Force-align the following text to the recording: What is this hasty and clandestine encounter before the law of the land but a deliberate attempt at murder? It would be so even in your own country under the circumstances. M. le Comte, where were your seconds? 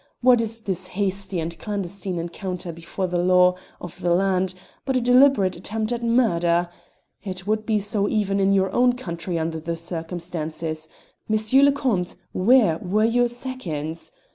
What 0.21 0.41
is 0.41 0.61
this 0.61 0.87
hasty 0.87 1.39
and 1.39 1.55
clandestine 1.59 2.17
encounter 2.17 2.71
before 2.71 3.05
the 3.05 3.19
law 3.19 3.53
of 3.79 3.99
the 4.01 4.11
land 4.11 4.55
but 4.83 4.97
a 4.97 4.99
deliberate 4.99 5.55
attempt 5.55 5.91
at 5.91 6.03
murder? 6.03 6.69
It 7.21 7.45
would 7.45 7.67
be 7.67 7.77
so 7.79 8.09
even 8.09 8.39
in 8.39 8.51
your 8.51 8.71
own 8.71 8.93
country 8.93 9.37
under 9.37 9.59
the 9.59 9.77
circumstances. 9.77 10.89
M. 11.29 11.37
le 11.63 11.71
Comte, 11.71 12.15
where 12.31 12.79
were 12.79 13.05
your 13.05 13.27
seconds? 13.27 14.11